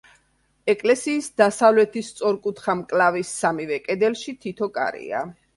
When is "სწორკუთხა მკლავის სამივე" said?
2.13-3.81